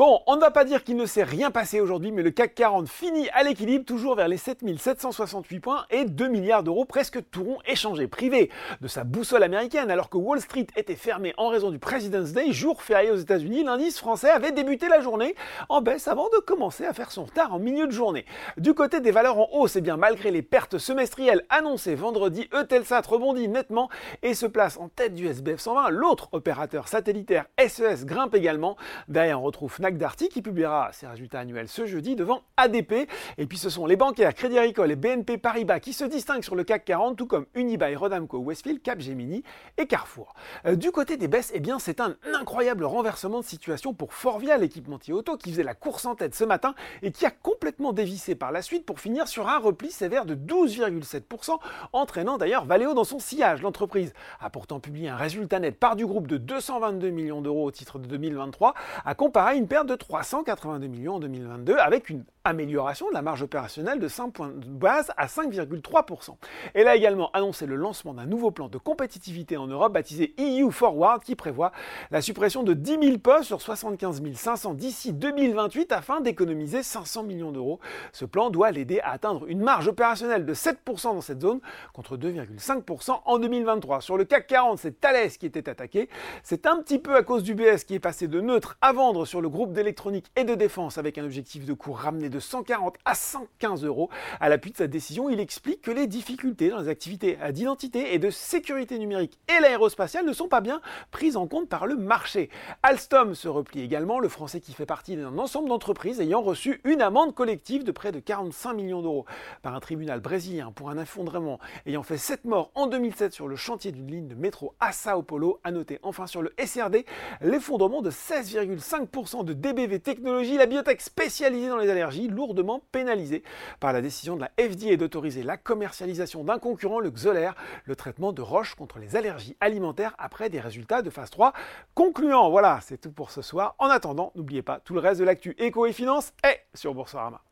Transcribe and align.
Bon, 0.00 0.22
on 0.26 0.36
ne 0.36 0.40
va 0.40 0.50
pas 0.50 0.64
dire 0.64 0.82
qu'il 0.82 0.96
ne 0.96 1.04
s'est 1.04 1.24
rien 1.24 1.50
passé 1.50 1.78
aujourd'hui, 1.78 2.10
mais 2.10 2.22
le 2.22 2.30
CAC 2.30 2.54
40 2.54 2.88
finit 2.88 3.28
à 3.34 3.42
l'équilibre, 3.42 3.84
toujours 3.84 4.14
vers 4.14 4.28
les 4.28 4.38
7768 4.38 5.60
points 5.60 5.84
et 5.90 6.06
2 6.06 6.26
milliards 6.28 6.62
d'euros 6.62 6.86
presque 6.86 7.18
tout 7.30 7.44
rond 7.44 7.58
échangés. 7.66 8.06
Privé 8.06 8.48
de 8.80 8.88
sa 8.88 9.04
boussole 9.04 9.42
américaine, 9.42 9.90
alors 9.90 10.08
que 10.08 10.16
Wall 10.16 10.40
Street 10.40 10.68
était 10.74 10.96
fermé 10.96 11.34
en 11.36 11.48
raison 11.48 11.70
du 11.70 11.78
President's 11.78 12.32
Day, 12.32 12.50
jour 12.50 12.80
férié 12.80 13.10
aux 13.10 13.16
États-Unis, 13.16 13.62
l'indice 13.62 13.98
français 13.98 14.30
avait 14.30 14.52
débuté 14.52 14.88
la 14.88 15.02
journée 15.02 15.34
en 15.68 15.82
baisse 15.82 16.08
avant 16.08 16.30
de 16.30 16.38
commencer 16.38 16.86
à 16.86 16.94
faire 16.94 17.12
son 17.12 17.24
retard 17.24 17.52
en 17.52 17.58
milieu 17.58 17.86
de 17.86 17.92
journée. 17.92 18.24
Du 18.56 18.72
côté 18.72 19.00
des 19.00 19.10
valeurs 19.10 19.38
en 19.38 19.50
hausse, 19.52 19.76
et 19.76 19.80
eh 19.80 19.82
bien 19.82 19.98
malgré 19.98 20.30
les 20.30 20.40
pertes 20.40 20.78
semestrielles 20.78 21.44
annoncées 21.50 21.94
vendredi, 21.94 22.48
Eutelsat 22.54 23.02
rebondit 23.06 23.48
nettement 23.48 23.90
et 24.22 24.32
se 24.32 24.46
place 24.46 24.78
en 24.78 24.88
tête 24.88 25.12
du 25.12 25.26
SBF 25.26 25.60
120. 25.60 25.90
L'autre 25.90 26.30
opérateur 26.32 26.88
satellitaire 26.88 27.44
SES 27.58 27.82
e 27.82 28.06
grimpe 28.06 28.34
également. 28.34 28.78
Derrière, 29.06 29.42
on 29.42 29.44
retrouve 29.44 29.74
Darty 29.98 30.28
qui 30.28 30.42
publiera 30.42 30.90
ses 30.92 31.06
résultats 31.06 31.40
annuels 31.40 31.68
ce 31.68 31.86
jeudi 31.86 32.16
devant 32.16 32.42
ADP. 32.56 33.08
Et 33.38 33.46
puis 33.46 33.58
ce 33.58 33.70
sont 33.70 33.86
les 33.86 33.96
bancaires 33.96 34.34
Crédit 34.34 34.58
Agricole 34.58 34.90
et 34.90 34.96
BNP 34.96 35.38
Paribas 35.38 35.80
qui 35.80 35.92
se 35.92 36.04
distinguent 36.04 36.44
sur 36.44 36.54
le 36.54 36.64
CAC 36.64 36.84
40, 36.84 37.16
tout 37.16 37.26
comme 37.26 37.46
Unibail, 37.54 37.96
Rodamco, 37.96 38.38
Westfield, 38.38 38.82
Capgemini 38.82 39.42
et 39.78 39.86
Carrefour. 39.86 40.34
Euh, 40.66 40.76
du 40.76 40.90
côté 40.90 41.16
des 41.16 41.28
baisses, 41.28 41.52
eh 41.54 41.60
bien 41.60 41.78
c'est 41.78 42.00
un 42.00 42.16
incroyable 42.34 42.84
renversement 42.84 43.40
de 43.40 43.44
situation 43.44 43.94
pour 43.94 44.14
Forvia, 44.14 44.56
l'équipementier 44.56 45.14
auto 45.14 45.36
qui 45.36 45.50
faisait 45.50 45.62
la 45.62 45.74
course 45.74 46.06
en 46.06 46.14
tête 46.14 46.34
ce 46.34 46.44
matin 46.44 46.74
et 47.02 47.12
qui 47.12 47.26
a 47.26 47.30
complètement 47.30 47.92
dévissé 47.92 48.34
par 48.34 48.52
la 48.52 48.62
suite 48.62 48.84
pour 48.84 49.00
finir 49.00 49.28
sur 49.28 49.48
un 49.48 49.58
repli 49.58 49.90
sévère 49.90 50.24
de 50.24 50.34
12,7%, 50.34 51.58
entraînant 51.92 52.38
d'ailleurs 52.38 52.64
Valeo 52.64 52.94
dans 52.94 53.04
son 53.04 53.18
sillage. 53.18 53.62
L'entreprise 53.62 54.12
a 54.40 54.50
pourtant 54.50 54.80
publié 54.80 55.08
un 55.08 55.16
résultat 55.16 55.58
net 55.58 55.78
par 55.78 55.96
du 55.96 56.06
groupe 56.06 56.26
de 56.26 56.36
222 56.36 57.10
millions 57.10 57.40
d'euros 57.40 57.66
au 57.66 57.70
titre 57.70 57.98
de 57.98 58.06
2023, 58.06 58.74
à 59.04 59.14
comparer 59.14 59.56
une 59.56 59.68
perte 59.68 59.79
de 59.84 59.94
382 59.94 60.86
millions 60.86 61.14
en 61.14 61.20
2022 61.20 61.76
avec 61.76 62.10
une 62.10 62.24
amélioration 62.44 63.08
de 63.08 63.14
la 63.14 63.22
marge 63.22 63.42
opérationnelle 63.42 63.98
de 63.98 64.08
5 64.08 64.30
points 64.30 64.48
de 64.48 64.66
base 64.66 65.12
à 65.16 65.26
5,3%. 65.26 66.36
Elle 66.74 66.88
a 66.88 66.96
également 66.96 67.30
annoncé 67.32 67.66
le 67.66 67.76
lancement 67.76 68.14
d'un 68.14 68.26
nouveau 68.26 68.50
plan 68.50 68.68
de 68.68 68.78
compétitivité 68.78 69.56
en 69.56 69.66
Europe 69.66 69.92
baptisé 69.92 70.34
EU 70.38 70.70
Forward 70.70 71.22
qui 71.22 71.36
prévoit 71.36 71.72
la 72.10 72.22
suppression 72.22 72.62
de 72.62 72.72
10 72.72 72.98
000 73.02 73.18
postes 73.18 73.44
sur 73.44 73.60
75 73.60 74.22
500 74.34 74.74
d'ici 74.74 75.12
2028 75.12 75.92
afin 75.92 76.20
d'économiser 76.20 76.82
500 76.82 77.24
millions 77.24 77.52
d'euros. 77.52 77.80
Ce 78.12 78.24
plan 78.24 78.50
doit 78.50 78.70
l'aider 78.70 79.00
à 79.00 79.10
atteindre 79.10 79.46
une 79.46 79.60
marge 79.60 79.88
opérationnelle 79.88 80.46
de 80.46 80.54
7% 80.54 81.02
dans 81.02 81.20
cette 81.20 81.42
zone 81.42 81.60
contre 81.92 82.16
2,5% 82.16 83.20
en 83.24 83.38
2023. 83.38 84.00
Sur 84.00 84.16
le 84.16 84.24
CAC 84.24 84.46
40, 84.46 84.78
c'est 84.78 85.00
Thales 85.00 85.30
qui 85.30 85.46
était 85.46 85.68
attaqué. 85.68 86.08
C'est 86.42 86.66
un 86.66 86.76
petit 86.82 86.98
peu 86.98 87.16
à 87.16 87.22
cause 87.22 87.42
du 87.42 87.54
BS 87.54 87.84
qui 87.86 87.94
est 87.94 88.00
passé 88.00 88.28
de 88.28 88.40
neutre 88.40 88.78
à 88.80 88.92
vendre 88.92 89.26
sur 89.26 89.40
le 89.40 89.48
groupe 89.48 89.72
d'électronique 89.72 90.30
et 90.36 90.44
de 90.44 90.54
défense 90.54 90.96
avec 90.96 91.18
un 91.18 91.24
objectif 91.24 91.66
de 91.66 91.74
cours 91.74 91.98
ramené 91.98 92.29
de 92.30 92.40
140 92.40 92.96
à 93.04 93.14
115 93.14 93.84
euros. 93.84 94.08
À 94.40 94.48
l'appui 94.48 94.70
de 94.70 94.76
sa 94.76 94.86
décision, 94.86 95.28
il 95.28 95.40
explique 95.40 95.82
que 95.82 95.90
les 95.90 96.06
difficultés 96.06 96.70
dans 96.70 96.78
les 96.78 96.88
activités 96.88 97.38
d'identité 97.52 98.14
et 98.14 98.18
de 98.18 98.30
sécurité 98.30 98.98
numérique 98.98 99.38
et 99.48 99.60
l'aérospatiale 99.60 100.24
ne 100.24 100.32
sont 100.32 100.48
pas 100.48 100.60
bien 100.60 100.80
prises 101.10 101.36
en 101.36 101.46
compte 101.46 101.68
par 101.68 101.86
le 101.86 101.96
marché. 101.96 102.50
Alstom 102.82 103.34
se 103.34 103.48
replie 103.48 103.82
également, 103.82 104.20
le 104.20 104.28
français 104.28 104.60
qui 104.60 104.72
fait 104.72 104.86
partie 104.86 105.16
d'un 105.16 105.38
ensemble 105.38 105.68
d'entreprises 105.68 106.20
ayant 106.20 106.40
reçu 106.40 106.80
une 106.84 107.02
amende 107.02 107.34
collective 107.34 107.84
de 107.84 107.92
près 107.92 108.12
de 108.12 108.20
45 108.20 108.74
millions 108.74 109.02
d'euros 109.02 109.26
par 109.62 109.74
un 109.74 109.80
tribunal 109.80 110.20
brésilien 110.20 110.72
pour 110.72 110.90
un 110.90 110.98
effondrement 110.98 111.58
ayant 111.86 112.02
fait 112.02 112.18
7 112.18 112.44
morts 112.44 112.70
en 112.74 112.86
2007 112.86 113.32
sur 113.32 113.48
le 113.48 113.56
chantier 113.56 113.92
d'une 113.92 114.10
ligne 114.10 114.28
de 114.28 114.34
métro 114.34 114.74
à 114.80 114.92
Sao 114.92 115.22
Paulo. 115.22 115.60
À 115.64 115.72
noter 115.72 115.98
enfin 116.02 116.26
sur 116.26 116.42
le 116.42 116.52
SRD 116.64 117.04
l'effondrement 117.40 118.02
de 118.02 118.10
16,5% 118.10 119.44
de 119.44 119.52
DBV 119.52 120.00
Technologies, 120.00 120.56
la 120.56 120.66
biotech 120.66 121.00
spécialisée 121.00 121.68
dans 121.68 121.76
les 121.76 121.90
allergies 121.90 122.19
lourdement 122.28 122.82
pénalisé 122.92 123.42
par 123.78 123.92
la 123.92 124.00
décision 124.00 124.36
de 124.36 124.40
la 124.40 124.50
FDA 124.58 124.96
d'autoriser 124.96 125.42
la 125.42 125.56
commercialisation 125.56 126.44
d'un 126.44 126.58
concurrent, 126.58 127.00
le 127.00 127.10
Xolair, 127.10 127.54
le 127.84 127.96
traitement 127.96 128.32
de 128.32 128.42
roches 128.42 128.74
contre 128.74 128.98
les 128.98 129.16
allergies 129.16 129.56
alimentaires 129.60 130.14
après 130.18 130.50
des 130.50 130.60
résultats 130.60 131.02
de 131.02 131.10
phase 131.10 131.30
3 131.30 131.52
concluants. 131.94 132.50
Voilà, 132.50 132.80
c'est 132.82 133.00
tout 133.00 133.12
pour 133.12 133.30
ce 133.30 133.42
soir. 133.42 133.74
En 133.78 133.88
attendant, 133.88 134.32
n'oubliez 134.34 134.62
pas, 134.62 134.80
tout 134.80 134.94
le 134.94 135.00
reste 135.00 135.20
de 135.20 135.24
l'actu 135.24 135.54
éco 135.58 135.86
et 135.86 135.92
finance 135.92 136.32
est 136.44 136.64
sur 136.74 136.94
Boursorama. 136.94 137.42